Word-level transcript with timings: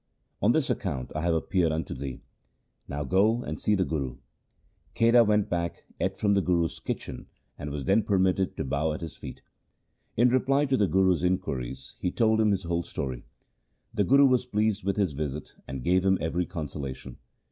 On 0.41 0.51
this 0.51 0.71
account 0.71 1.11
I 1.15 1.21
have 1.21 1.35
ap 1.35 1.51
peared 1.51 1.71
unto 1.71 1.93
thee. 1.93 2.21
Now 2.87 3.03
go, 3.03 3.43
and 3.43 3.61
see 3.61 3.75
the 3.75 3.85
Guru.' 3.85 4.17
Kheda 4.95 5.23
went 5.23 5.47
back, 5.47 5.83
ate 5.99 6.17
from 6.17 6.33
the 6.33 6.41
Guru's 6.41 6.79
kitchen, 6.79 7.27
and 7.55 7.69
134 7.69 7.69
THE 7.69 7.69
SIKH 7.69 7.69
RELIGION 7.69 7.73
was 7.75 7.85
then 7.85 8.03
permitted 8.07 8.57
to 8.57 8.67
bow 8.67 8.93
at 8.93 9.01
his 9.01 9.15
feet. 9.15 9.43
In 10.17 10.29
reply 10.29 10.65
to 10.65 10.75
the 10.75 10.87
Guru's 10.87 11.23
inquiries 11.23 11.93
he 11.99 12.09
told 12.09 12.41
him 12.41 12.49
his 12.49 12.63
whole 12.63 12.81
history. 12.81 13.25
The 13.93 14.03
Guru 14.03 14.25
was 14.25 14.47
pleased 14.47 14.83
with 14.83 14.97
his 14.97 15.11
visit 15.11 15.53
and 15.67 15.83
gave 15.83 16.03
him 16.03 16.17
every 16.19 16.47
consolation. 16.47 17.17